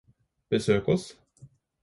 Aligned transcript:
Besøk 0.53 0.87
oss 0.95 1.07